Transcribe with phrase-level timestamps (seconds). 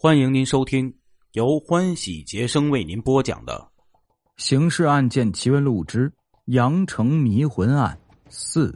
[0.00, 0.94] 欢迎您收听
[1.32, 3.68] 由欢喜杰生为您播讲的
[4.36, 6.12] 《刑事案件奇闻录之
[6.44, 8.70] 羊城迷魂案四》。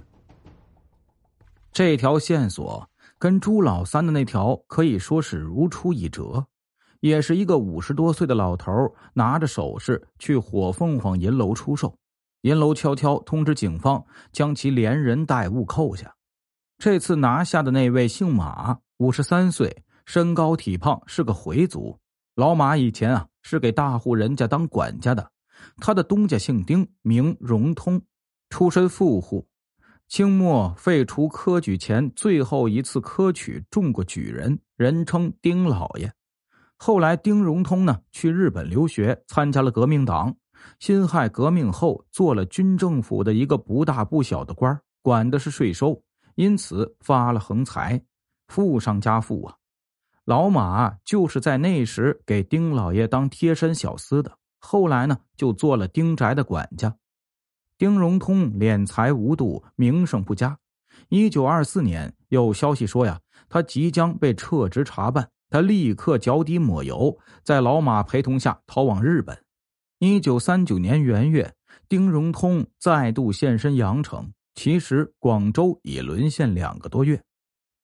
[1.70, 2.90] 这条线索
[3.20, 6.44] 跟朱老三的那条可以说是如出一辙，
[6.98, 8.72] 也是一个五十多岁的老头
[9.14, 11.96] 拿着首饰去火凤凰银楼出售，
[12.40, 16.12] 银楼悄悄通知警方将其连人带物扣下。
[16.78, 19.84] 这次拿下的那位姓马，五十三岁。
[20.04, 21.98] 身高体胖，是个回族。
[22.34, 25.30] 老马以前啊是给大户人家当管家的。
[25.78, 28.02] 他的东家姓丁，名荣通，
[28.50, 29.46] 出身富户。
[30.08, 36.12] 清末废除科举前最后一次科举中过举人，人称丁老爷。
[36.76, 40.34] 后来丁荣通呢去日本留学，参加了革命党。
[40.78, 46.02] 辛亥革命后做了军政府的一个不大不小的官，管的是税收，
[46.34, 48.02] 因此发了横财，
[48.48, 49.56] 富上加富啊。
[50.24, 56.96] 老马就是在那时给丁老爷当贴身小厮的，后来呢就做了丁宅的管家。
[57.76, 60.56] 丁荣通敛财无度，名声不佳。
[61.08, 69.36] 一九二四年有消息说呀，他即将被撤职查办，他立刻脚底抹油，在老马陪同下逃往日本。
[69.98, 71.52] 一九三九年元月，
[71.88, 77.20] 丁荣通再度现身阳城，其实广州已沦陷两个多月，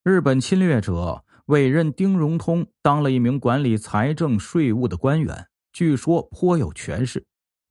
[0.05, 1.25] 日本侵略者。
[1.49, 7.25] 委任丁荣通当了一名管理财政税务的官员，据说颇有权势。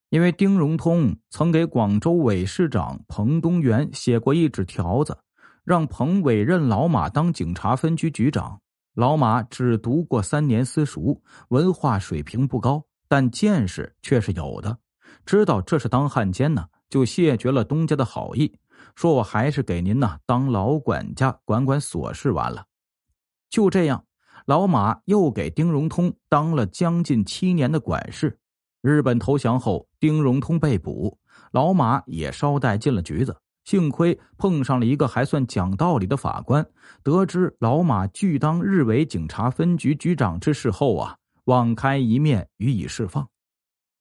[0.10, 5.16] 因为丁荣通曾给广州委市长彭东元写过一纸条子，
[5.64, 8.60] 让彭委任老马当警察分局局长。
[8.96, 14.76] 老马只读过三年私塾，文化水平不高，但见识却是有的。
[15.24, 18.58] 知道这是当汉奸呢，就谢绝了东家的好意，
[18.96, 22.66] 说我还是给您呢当老管家，管管琐事完了。
[23.50, 24.06] 就这样，
[24.46, 28.38] 老马又给丁荣通当了将近七年的管事。
[28.82, 31.18] 日本投降后，丁荣通被捕，
[31.52, 33.36] 老马也捎带进了局子。
[33.66, 36.66] 幸亏碰上了一个还算讲道理的法官，
[37.04, 43.28] 得知老马拒当日伪警察分局局长之事后啊，网开一面，予以释放。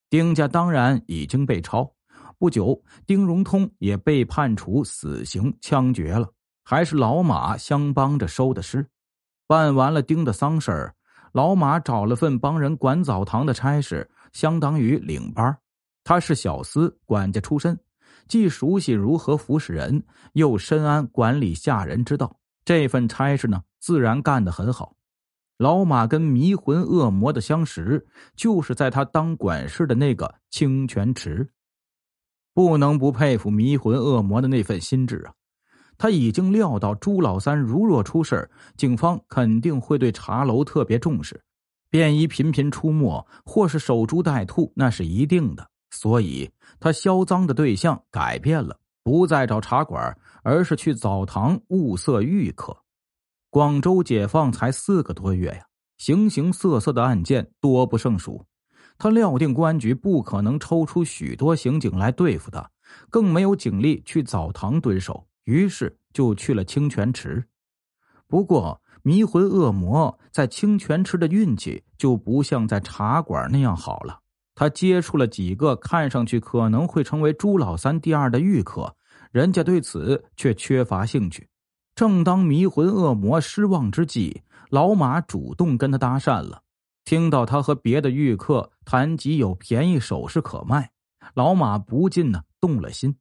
[0.09, 1.91] 丁家当然已经被抄。
[2.37, 6.29] 不久，丁荣通也被判处死刑，枪决了。
[6.63, 8.87] 还是老马相帮着收的尸。
[9.47, 10.93] 办完了丁的丧事儿，
[11.31, 15.57] 老马找了份帮人管澡堂的差事，相当于领班。
[16.03, 17.79] 他是小厮管家出身，
[18.27, 20.03] 既熟悉如何服侍人，
[20.33, 22.37] 又深谙管理下人之道。
[22.65, 24.95] 这份差事呢，自然干得很好。
[25.57, 28.05] 老马跟迷魂恶魔的相识，
[28.35, 31.49] 就是在他当管事的那个清泉池。
[32.53, 35.33] 不能不佩服迷魂恶魔的那份心智啊！
[35.97, 41.41] 他已经料到朱老三如若出事警方肯定会对茶楼特别重视，
[41.89, 45.67] 便衣频频出没，或是守株待兔，那是一定的。
[45.89, 46.49] 所以，
[46.79, 52.77] 他销赃的对象改变了，不再找茶馆，而是去澡堂物色玉客。
[53.49, 55.65] 广州解放才四个多月呀，
[55.97, 58.45] 形形色色的案件多不胜数。
[58.99, 62.69] 他料定公安局不可能抽出许多刑警来对付他，
[63.09, 65.26] 更没有警力去澡堂蹲守。
[65.47, 67.45] 于是就去了清泉池，
[68.27, 74.19] 不过迷魂恶魔在清泉池的运气就不像在茶馆那样好了。
[74.53, 78.93] 他接触了几个看上去可能会成为朱老三第二的玉客，
[79.31, 81.47] 人家对此却缺乏兴趣。
[81.95, 86.63] 正当迷魂恶魔失望之际，老马主动跟他搭讪了。
[87.05, 90.91] 听到他和别的玉客谈及有便宜首饰可卖，
[91.35, 93.15] 老马不禁呢动了心。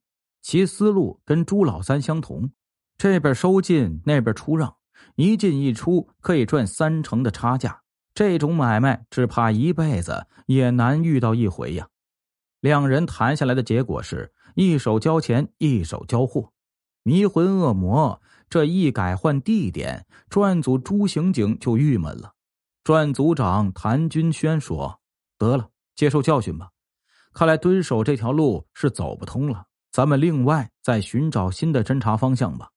[0.46, 2.52] 其思路跟朱老三相同，
[2.96, 4.76] 这边收进，那边出让，
[5.16, 7.82] 一进一出可以赚三成的差价。
[8.14, 11.88] 这种买卖只怕一辈子也难遇到一回呀。
[12.60, 16.52] 两人谈下来的结果是一手交钱，一手交货。
[17.02, 22.34] 迷魂恶魔这一改换地点，专案组朱刑警就郁闷了。
[22.84, 25.00] 专案组长谭军轩说
[25.36, 26.70] ：“得了，接受教训吧。
[27.32, 29.65] 看来蹲守这条路是走不通了。”
[29.96, 32.68] 咱们另外再寻找新的侦查方向吧。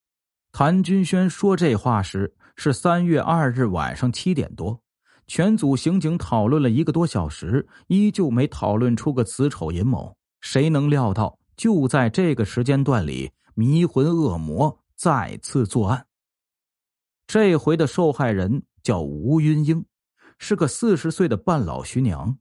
[0.52, 4.80] 谭军轩说这话时是三月二日晚上七点多，
[5.26, 10.16] 全组刑警讨论了一个多小时，依旧没讨论出个子丑寅卯。
[10.40, 16.06] 谁能料到，就在这个时间段里，迷魂恶魔再次作案。
[17.26, 19.84] 这回的受害人叫吴云英，
[20.38, 22.38] 是个四十岁的半老徐娘。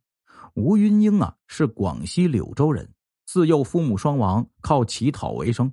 [0.53, 2.89] 吴云英啊，是广西柳州人。
[3.31, 5.71] 自幼父母双亡，靠乞讨为生。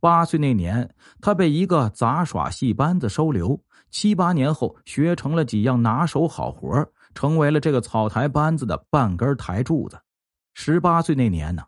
[0.00, 9.96] 八岁那年，他被一个杂耍戏班子收留，七八年后学成了几样拿手好活成为了这个草台班子的半根台柱子。
[10.54, 11.62] 十八岁那年呢，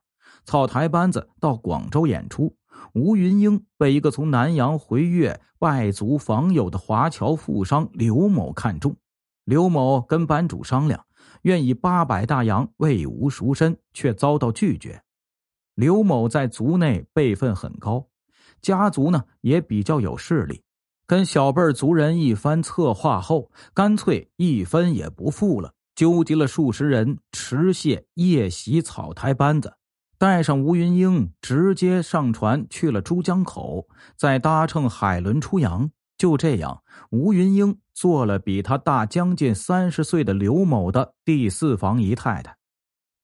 [0.45, 2.57] 草台班子到广州演出，
[2.95, 8.97] 吴云英被一个从南洋回粤外族访友的华侨富商刘某看中。
[9.45, 11.05] 刘某跟班主商量，
[11.43, 15.01] 愿以八百大洋为吴赎身，却遭到拒绝。
[15.75, 18.07] 刘某在族内辈分很高，
[18.61, 20.63] 家族呢也比较有势力。
[21.07, 29.75] 跟小辈族人一番策划后，干脆一分也不付了，纠集了数十人，持械夜袭草台班子，
[30.19, 35.91] 带上吴云英，直接上船去了珠江口，再搭乘海轮出洋。
[36.17, 42.55] 就这样，吴云英做了比他大将近三十岁的刘某的第四房姨太太。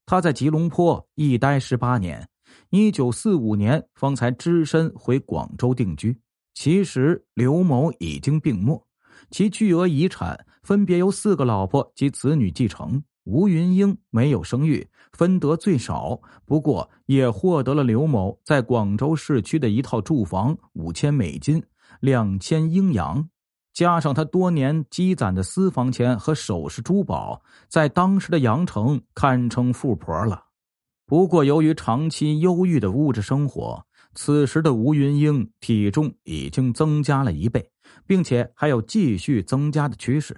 [0.06, 2.26] 他在吉隆坡一待十八年，
[2.70, 6.19] 一九四五年方才只身回广州定居。
[6.55, 8.87] 其实刘某已经病没，
[9.31, 13.03] 其巨额遗产分别由四个老婆及子女继承。
[13.25, 21.61] 吴云英没有生育，分得最少，不过也获得了刘某在广州市区的一套住房，五千美金，
[21.99, 23.29] 两千英洋，
[23.75, 30.45] 加上他多年积攒的私房钱和首饰珠宝，在当时的羊城堪称富婆了。
[31.06, 33.87] 不过，由于长期忧郁的物质生活。
[34.19, 37.70] 此时的吴云英体重已经增加了一倍，
[38.06, 40.35] 并且还有继续增加的趋势。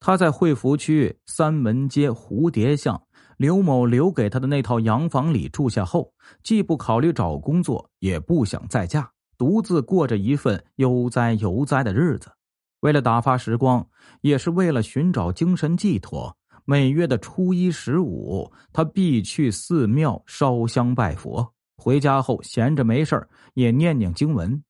[0.00, 3.00] 他在惠福区三门街蝴蝶巷
[3.36, 12.32] 刘某留给他的那套洋房里住下后，既不考虑找工作，也不想再嫁，独自过着一份悠哉悠哉的日子。
[12.80, 13.86] 为了打发时光，
[14.22, 21.52] 也是为了寻找精神寄托，每月的初一、十五，他必去寺庙烧香拜佛。
[21.76, 24.62] 回家后闲着没事也念念经文。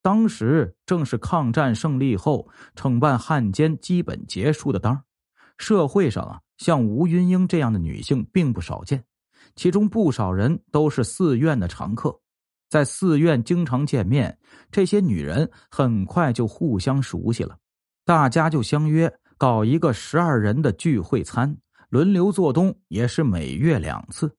[0.00, 5.02] 当时正是抗战胜利后惩办汉奸基本结束的当
[5.58, 9.04] 社会上啊，像吴云英这样的女性并不少见，
[9.56, 12.18] 其中不少人都是寺院的常客，
[12.70, 14.38] 在寺院经常见面。
[14.70, 17.58] 这些女人很快就互相熟悉了，
[18.04, 21.56] 大家就相约搞一个十二人的聚会餐，
[21.88, 24.34] 轮流做东，也是每月两次。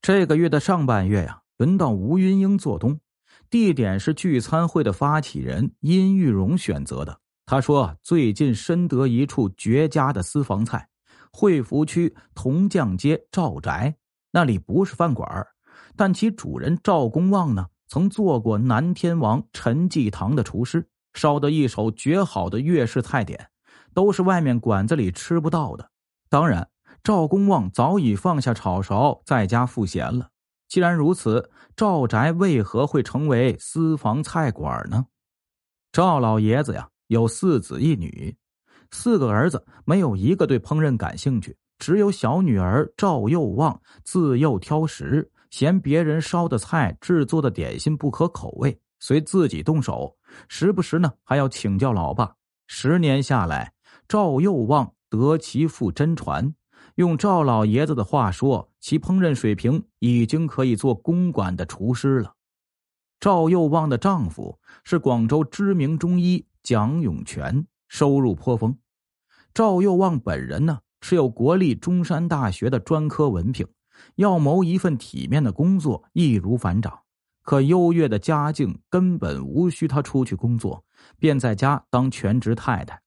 [0.00, 1.42] 这个月的上半月呀。
[1.58, 3.00] 轮到吴云英做东，
[3.48, 7.18] 地点是聚餐会的发起人殷玉荣选择的。
[7.46, 10.86] 他说：“最近深得一处绝佳的私房菜，
[11.32, 13.96] 惠福区铜匠街赵宅，
[14.30, 15.46] 那里不是饭馆
[15.96, 23.48] 但其主人赵公望呢，曾做过南天王陈继堂的厨师，烧得一手绝好的粤式菜点，
[23.96, 25.90] 都是外面馆子里吃不到的。
[26.28, 26.68] 当然，
[27.02, 30.28] 赵公望早已放下炒勺，在家赋闲了。”
[30.68, 35.06] 既然如此，赵宅为何会成为私房菜馆呢？
[35.92, 38.36] 赵老爷子呀，有四子一女，
[38.90, 50.14] 四个儿子没有一个对烹饪感兴趣，只有小女儿赵幼旺自幼挑食，嫌别人烧的菜、制作的点心不合口味，遂自己动手，
[50.48, 52.34] 时不时呢还要请教老爸。
[52.66, 53.72] 十年下来，
[54.08, 56.54] 赵又旺得其父真传。
[56.96, 62.34] 用赵老爷子的话说，其烹饪水平已经可以做公馆的厨师了。
[63.18, 68.78] 赵又旺的丈夫是广州知名中医蒋永全，收入颇丰。
[69.52, 73.66] 赵又旺本人呢，持有国立中山大学的专科文凭，
[74.16, 77.00] 要谋一份体面的工作易如反掌。
[77.42, 80.84] 可优越的家境根本无需他出去工作，
[81.18, 83.00] 便在家当全职太太，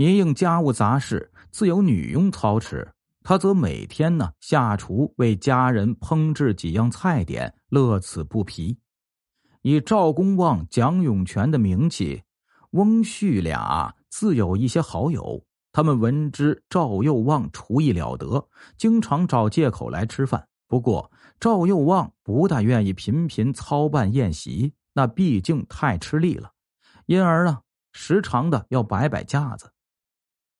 [0.00, 2.90] 一应家务杂事自有女佣操持。
[3.22, 8.78] 他则每天呢下厨为家人烹制几样菜点，乐此不疲。
[9.60, 12.22] 以赵公望、蒋永全的名气，
[12.70, 15.44] 翁婿俩自有一些好友。
[15.70, 20.48] 他们闻知赵又旺厨艺了得，经常找借口来吃饭。
[20.66, 26.52] 不过赵又旺不大愿意频频操办宴席，那毕竟太吃力了，
[27.04, 27.58] 因而呢
[27.92, 29.70] 时常的要摆摆架子。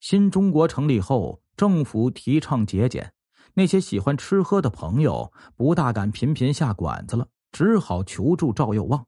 [0.00, 1.40] 新中国成立后。
[1.56, 3.12] 政府提倡节俭，
[3.52, 9.04] 那些喜欢吃喝的朋友不大敢频频下馆子了，只好求助赵幼旺。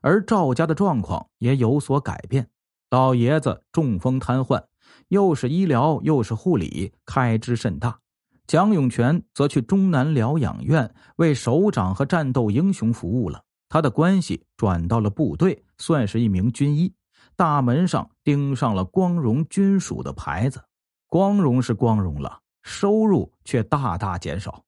[0.00, 2.48] 而赵家的状况也有所改变，
[2.88, 4.64] 老爷子中风瘫痪，
[5.08, 7.98] 又是医疗又是护理，开支甚大。
[8.46, 16.94] 蒋永全则去中南疗养院为首长和战斗英雄服务了，他的关系转到了部队，算是一名军医，
[17.40, 20.62] 大门上钉上了“光荣军属”的牌子。
[21.08, 24.62] 光荣是光荣了，收入却大大减少。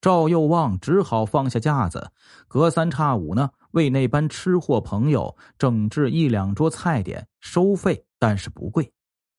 [0.00, 2.12] 赵又旺只好放下架子，
[2.46, 8.92] 隔三差五呢为那班吃货朋友整治一两桌菜点，收费但是不贵，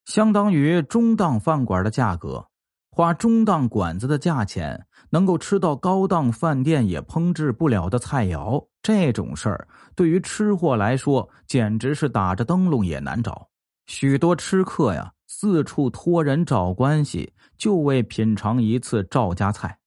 [0.04, 2.46] 相当于中档饭馆的价格。
[2.92, 13.46] 花中档馆子的价钱，能够吃到高档饭店也烹制不了的菜肴，这种事儿对于吃货来说，简直是打着灯笼也难找。
[13.88, 19.78] 许多吃客呀，四处托人找关系，就为品尝一次赵家菜。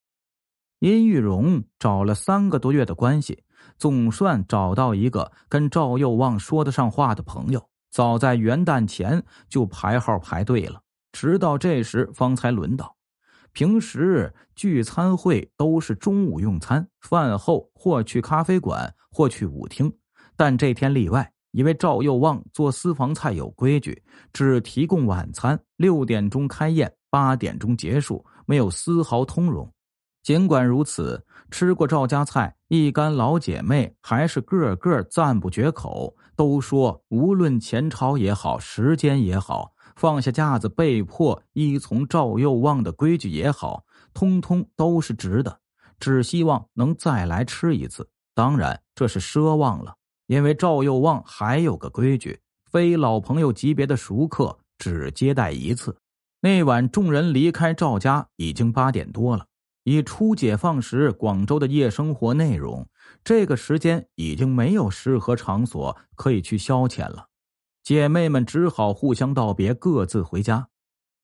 [0.81, 3.43] 殷玉荣找了三个多月的关系，
[3.79, 7.71] 总算找到一个跟赵又旺说得上话的朋友。
[7.91, 10.79] 早在元旦前就排号排队了，
[11.13, 12.95] 直到这时方才轮到。
[13.53, 19.93] 平时聚餐会都是中午用餐，饭后或去咖啡馆，或去舞厅。
[20.37, 24.03] 但这天例外，因为赵又旺做私房菜有规矩，
[24.33, 29.71] 只提供晚餐，六点钟开宴，八点钟结束，没有丝毫通融。
[30.23, 39.73] 尽管如此，吃过赵家菜，一干老姐妹还是个个赞不绝口，都说无论钱钞也好，时间也好。
[40.01, 45.61] 放下架子，被迫依从赵又旺的规矩也好，通通都是值得。
[45.99, 48.09] 只希望能再来吃一次。
[48.35, 52.41] 当然，这是奢望了，因为赵又旺还有个规矩：
[52.73, 55.95] 非老朋友级别的熟客只接待一次。
[56.41, 59.45] 那晚众人离开赵家已经八点多了。
[59.85, 62.89] 以初解放时广州的夜生活内容，
[63.23, 67.27] 这个时间已经没有适合场所可以去消遣了。
[67.83, 70.69] 姐妹们只好互相道别，各自回家。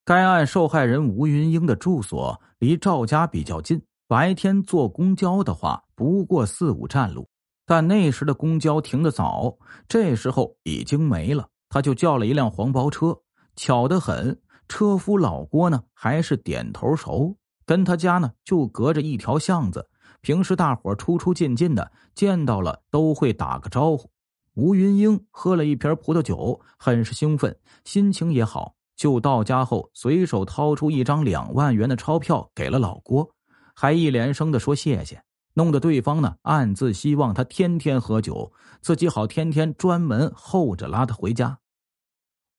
[0.04, 7.28] 该案受害人吴云英的住所离赵家比较近，白天坐公交的话不过四五站路。
[7.66, 9.58] 但那时的公交停得早，
[9.88, 11.48] 这时候已经没了。
[11.68, 13.18] 他就叫了一辆黄包车，
[13.56, 19.88] 巧得很，车夫老郭呢还是点头熟，跟他家呢就隔着一条巷子。
[20.20, 24.08] 平时大伙出出进进的，见到了都会打个招呼。
[24.56, 28.74] 吴云英喝了一瓶葡萄酒，很是兴奋，心情也好。
[28.96, 33.30] 就到家后，随手掏出一张两万元的钞票给了老郭，
[33.74, 35.22] 还一连声的说谢谢，
[35.52, 41.58] 弄得对方呢暗自希望他天天喝酒，自己好天天专门候着拉他回家。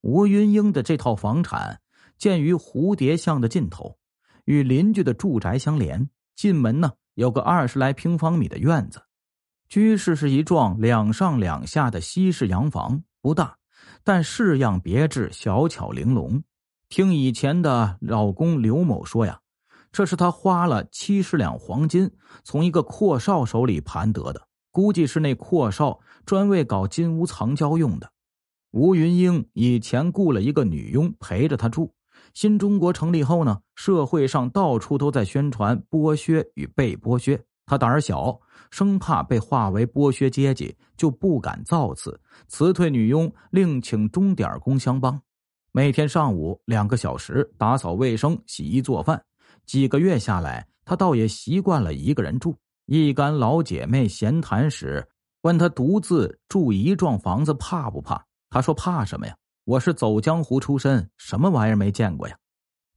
[0.01, 1.81] 吴云英的这套房产
[2.19, 3.97] 建于蝴蝶巷的尽头，
[4.45, 6.07] 与邻居的住宅相连。
[6.35, 9.01] 进门呢有个二十来平方米的院子。
[9.69, 13.57] 居室是一幢两上两下的西式洋房，不大，
[14.01, 16.41] 但式样别致，小巧玲珑。
[16.87, 19.41] 听以前的老公刘某说呀，
[19.91, 22.09] 这是他花了七十两黄金
[22.45, 28.09] 从一个阔少手里盘得的，估计是那阔少专为搞金屋藏娇用的。
[28.71, 31.93] 吴云英以前雇了一个女佣陪着他住。
[32.33, 37.43] 新中国成立后呢，社会上到处都在宣传剥削与被剥削。
[37.67, 38.39] 他胆儿小，
[38.71, 45.21] 生怕被划为剥削阶级，就不敢造次，辞退女佣，另请钟点工相帮。
[45.73, 49.21] 每天上午两个小时打扫卫生、洗衣做饭。
[49.65, 52.55] 几个月下来，他倒也习惯了一个人住。
[52.85, 55.05] 一干老姐妹闲谈时，
[55.41, 58.25] 问他独自住一幢房子怕不怕？
[58.49, 59.35] 他说：“怕什么呀？
[59.65, 62.37] 我是走江湖出身，什么玩意儿没见过呀？”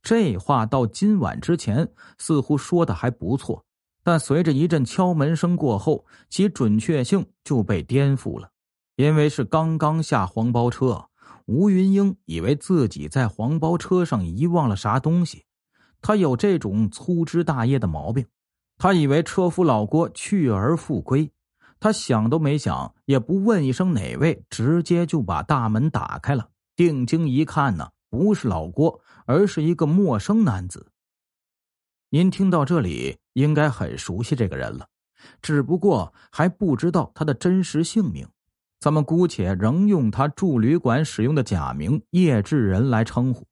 [0.00, 3.64] 这话到今晚之前，似乎说的还不错。
[4.02, 8.50] 但随着一阵敲门声过后，其准确性就被颠覆了。
[8.96, 11.08] 因为是刚刚下黄包车，
[11.46, 15.44] 吴云英以为自己在黄包车上遗忘了啥东西。
[16.02, 18.26] 他有这种粗枝大叶的毛病，
[18.78, 21.30] 他以为车夫老郭去而复归。
[21.78, 26.50] 他想都没想，也不问一声哪位，直接就把大门打开了。
[26.76, 30.90] 定睛一看呢，不是老郭，而是一个陌生男子。
[32.10, 34.86] 您听到这里，应该很熟悉这个人了，
[35.40, 38.28] 只不过还不知道他的真实姓名。
[38.80, 43.46] 咱们姑且仍用他住旅馆使用的假名叶志仁来称呼。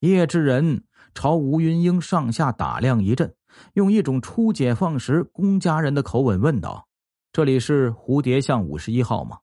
[0.00, 0.82] 叶志仁
[1.14, 3.34] 朝吴云英上下打量一阵，
[3.74, 6.88] 用一种初解放时公家人的口吻问道
[7.32, 9.38] ：“这里是蝴蝶巷五十一号吗？”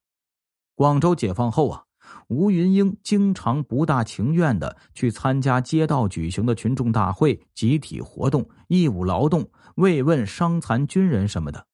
[0.75, 1.87] 广州解放后啊。
[2.27, 11.65] 吴云英经常不大情愿的去参加街道举行的群众大会、集体活动、义务劳动、慰问伤残军人什么的。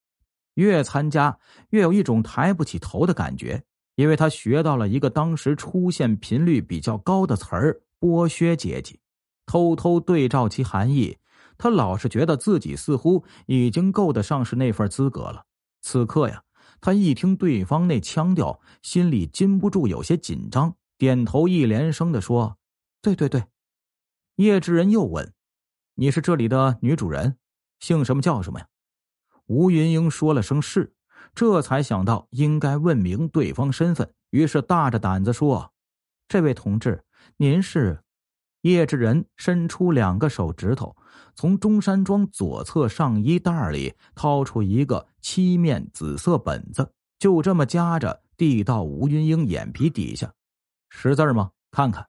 [0.54, 1.36] 越参加，
[1.70, 3.64] 越有一种抬不起头的感觉，
[3.96, 9.00] 因为他学到了一个当时出现频率比较高的词儿——剥削阶级。
[9.46, 11.18] 偷偷对照其含义，
[11.58, 15.42] 他老是觉得自己似乎已经够得上是那份资格了。
[15.82, 16.43] 此刻呀。
[16.84, 22.58] 他一听对方那腔调，心里禁不住有些紧张，点头一连声的说
[23.00, 23.42] ：“对对对。”
[24.36, 25.32] 叶志仁又问
[25.96, 27.38] ：“你是这里的女主人，
[27.80, 28.68] 姓什么叫什么呀？”
[29.48, 30.92] 吴云英说了声“是”，
[31.34, 35.72] 这才想到应该问明对方身份，于是大着胆子说
[36.28, 37.02] ：“这位同志，
[37.38, 38.03] 您是？”
[38.64, 40.96] 叶志仁伸出两个手指头，
[41.34, 50.32] 从中山装左侧上衣袋里掏出一个漆面紫色本子，就这么夹着递到吴云英眼皮底下
[50.88, 51.50] ：“识字吗？
[51.70, 52.06] 看看。”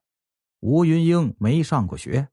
[0.62, 2.30] 吴云英没上过学，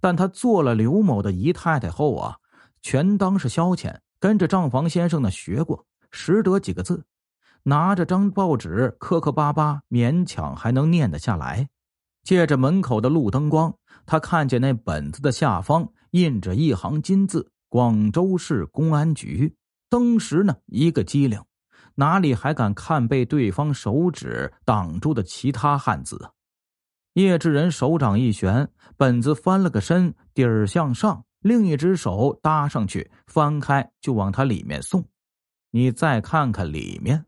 [0.00, 2.38] 但她做了刘某的姨太太后啊，
[2.82, 7.04] 全当是消遣，跟着账房先生呢学过，识得几个字，
[7.62, 11.68] 拿着张报纸磕磕巴巴，勉强还能念得下来。
[12.22, 13.74] 借着门口的路灯光，
[14.06, 19.54] 他看见那本子的下方印着一行金字：“广州市公安局。”
[19.88, 21.42] 当时呢，一个机灵，
[21.96, 26.30] 哪里还敢看被对方手指挡住的其他汉字？
[27.14, 35.04] 叶志仁手掌一旋，本子翻了个身，底儿向上，另一只手搭上去，翻开就往他里面送。
[35.72, 37.24] 你再看看里面，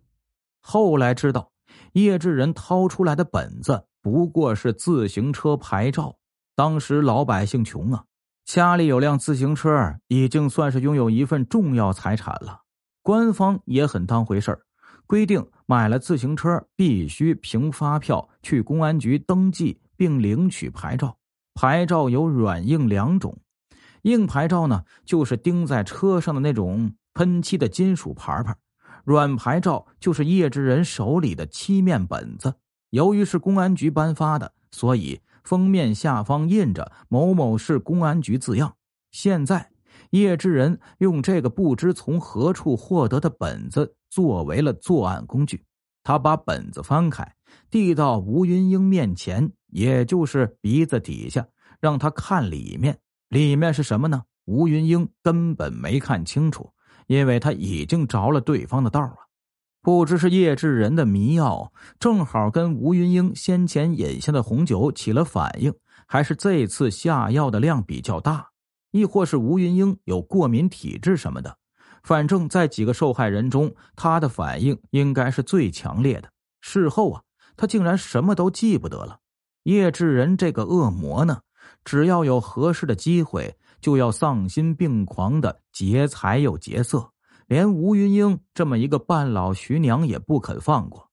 [0.61, 1.51] 后来知道，
[1.95, 3.87] 叶志仁掏出来的本子。
[4.03, 6.17] 不过是自行车牌照。
[6.55, 8.05] 当时老百姓穷啊，
[8.45, 12.63] 家里有辆自行车，已经算是拥有一份重要财产了。
[13.01, 14.61] 官方也很当回事儿，
[15.07, 21.17] 规定买了自行车必须凭发票去公安局登记并领取牌照。
[21.55, 23.39] 牌照有软硬两种，
[24.03, 28.57] 硬牌照呢就是钉在车上的那种喷漆的金属牌牌，
[29.05, 32.55] 软牌照就是叶之人手里的漆面本子。
[32.93, 38.77] 由于是公安局颁发的，所以封面下方印着“某某市公安局”字样。
[39.13, 39.71] 现在，
[40.11, 45.65] 叶志仁用这个不知从何处获得的本子作为了作案工具。
[46.05, 47.35] 他把本子翻开，
[47.71, 51.47] 递到吴云英面前，也就是鼻子底下，
[51.81, 52.99] 让他看里面。
[53.31, 54.23] 里面是什么呢？
[54.45, 56.71] 吴云英根本没看清楚，
[57.07, 59.17] 因为他已经着了对方的道了。
[59.83, 65.75] 不知是叶志仁的迷药正好跟吴云英先前饮下的红酒起了反应，
[66.07, 68.47] 还是这次下药的量比较大，
[68.93, 71.57] 亦或是吴云英有过敏体质什么的。
[72.05, 76.31] 反正，在几个受害人中，他的反应应该是最强烈的。
[76.61, 77.23] 事后啊，
[77.57, 79.19] 他竟然什么都记不得了。
[79.65, 81.41] 叶志仁这个恶魔呢，
[81.85, 87.11] 只要有合适的机会，就要丧心病狂的劫财又劫色。
[87.53, 91.07] 连吴云英这么一个半老徐娘也不肯放过。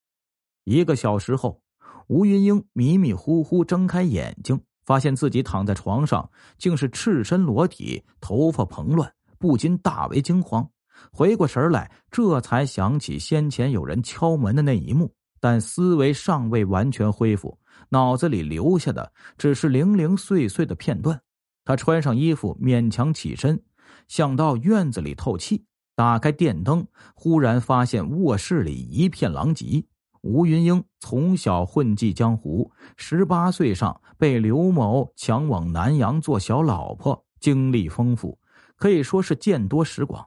[0.64, 1.62] 一个小时后，
[2.08, 10.66] 吴云英迷迷糊糊睁开眼睛，发现自己躺在床上，竟是赤身裸体，头发蓬乱，不禁大为惊慌。
[11.12, 21.22] 回过神来，这才想起先前有人敲门的那一幕，但思维尚未完全恢复，脑子里留下的只是零零碎碎的片段。
[21.66, 23.62] 他穿上衣服，勉强起身，
[24.08, 25.66] 想到院子里透气。
[26.00, 29.84] 打开电灯，忽然发现卧室里一片狼藉。
[30.22, 38.40] 吴云英从小混迹江湖，十八岁上被刘某抢往南阳做小老婆，经历丰富，
[38.78, 40.26] 可以说是见多识广。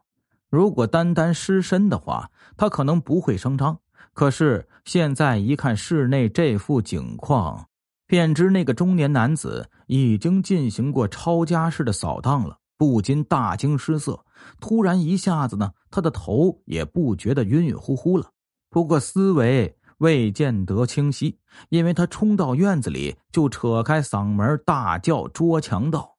[0.51, 3.79] 如果单单失身的话，他可能不会声张。
[4.13, 7.69] 可是现在一看室内这副景况，
[8.07, 12.59] 便知那个中年男子已经进行过抄家式的扫荡了。
[12.83, 14.25] 不禁大惊失色，
[14.59, 18.29] 突然一下子呢，他的头也不觉得晕晕乎乎了。
[18.69, 26.17] 不过思维未见得清晰，因为他冲到院子里就扯开嗓门大叫：“捉强盗！”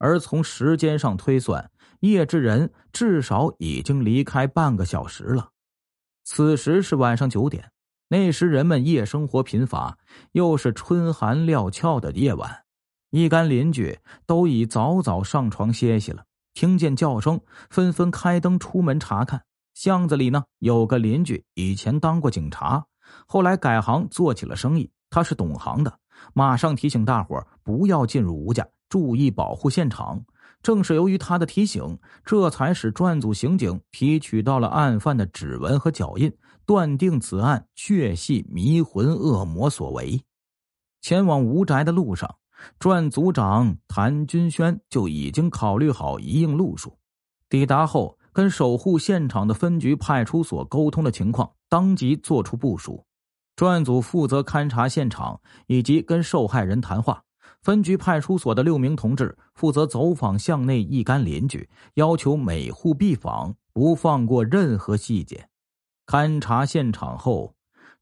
[0.00, 5.50] 而从时间上推算，叶志仁至少已经离开半个小时了。
[6.24, 7.70] 此时是晚上九点，
[8.08, 9.98] 那时人们夜生活贫乏，
[10.32, 12.64] 又是春寒料峭的夜晚。
[13.10, 17.40] 一干邻居都已早早上床歇息了，听见叫声，
[17.70, 19.42] 纷纷开灯出门查看。
[19.72, 22.84] 巷子里呢，有个邻居以前当过警察，
[23.26, 24.90] 后来改行做起了生意。
[25.08, 25.98] 他是懂行的，
[26.34, 30.22] 马上提醒大伙不要进入吴家，注意保护现场。
[30.62, 36.30] 正是由于他的提醒，这才使专案组刑警提取到了案犯的指纹和脚印，
[36.66, 40.20] 断定此案确系迷魂恶魔所为。
[41.00, 42.36] 前往吴宅的路上。
[42.78, 46.96] 专案组长谭军轩就已经考虑好一应路数，
[47.48, 53.04] 抵达后跟守护现场的分局派出所沟通了情况，当即作出部署。
[53.56, 57.22] 专案组负责勘察现场以及跟受害人谈话，
[57.62, 65.48] 分局派出所的六名同志负责走访巷内一干邻居，要求每户必访，不放过任何细节。
[66.06, 67.54] 勘察现场后，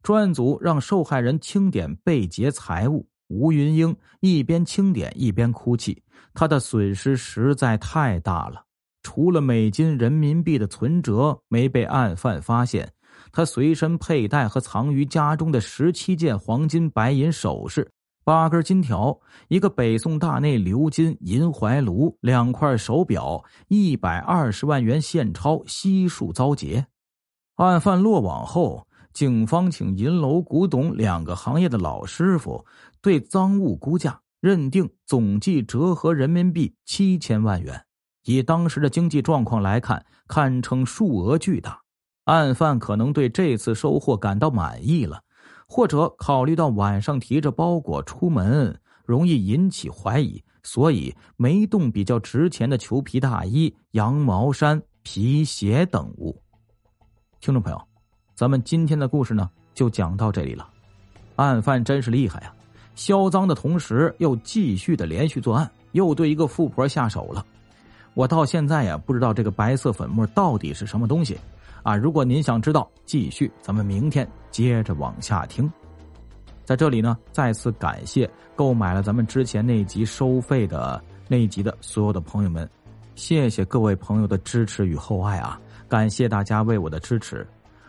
[0.02, 3.08] 专案组让受害人清点被劫财物。
[3.28, 8.64] 吴云英一边清点一边哭泣，他的损失实在太大了。
[9.02, 12.92] 除了美金、人民币的存折没被案犯发现，
[13.32, 17.88] 他随身佩戴和藏于家中的十七件黄金白银首饰、
[18.24, 19.16] 八根金条、
[19.48, 26.86] 一个北宋大内鎏金银怀炉、两块手表、一百二十万元现钞悉数遭劫。
[27.54, 32.66] 案犯落网后，警方请银楼、古董两个行业的老师傅
[33.06, 37.84] 对赃物估价，认定总计折合人民币七千万元。
[38.24, 41.80] 以当时的经济状况来看，堪称数额巨大。
[42.24, 45.22] 案犯可能对这次收获感到满意了，
[45.68, 56.42] 或者考虑到晚上提着包裹出门容易引起怀疑，所以没动比较值钱的裘皮大衣、羊毛衫、皮鞋等物。
[57.38, 57.80] 听众朋友，
[58.34, 60.68] 咱们今天的故事呢，就讲到这里了。
[61.36, 62.52] 案犯真是厉害呀，
[62.96, 67.46] 销赃的同时又继续的连续作案，又对一个富婆下手了。
[68.14, 71.38] 我到现在呀，不知道这个白色粉末到底是什么东西
[71.82, 71.94] 啊！
[71.94, 75.70] 如果您想知道，继续，咱们明天接着往下听。
[76.64, 82.68] 在这里呢，再次感谢购买了咱们之前那集收费的那一集的所有的朋友们，
[83.14, 85.60] 谢谢各位朋友的支持与厚爱啊！
[85.86, 87.46] 感谢大家为我的支持，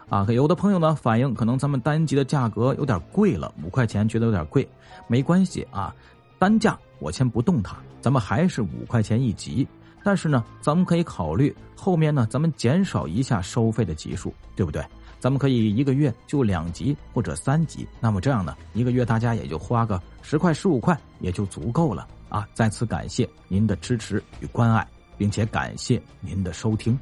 [0.10, 4.68] 啊，有的朋友呢反映可能咱们单集的价格有点贵了，五块钱觉得有点贵，
[5.08, 5.94] 没关系啊，
[6.40, 9.68] 单价我先不动它，咱们还是五块钱一集。
[10.04, 14.82] 但是呢，咱们可以考虑后面呢，咱们减少一下收费的集数，对不对？
[15.20, 22.48] 咱们可以一个月就两集或者三集，那么这样呢，一个月大家也就花个十块十五块也就足够了啊！
[22.54, 26.98] 再次感谢您的支持与关爱，并且感谢您的收听。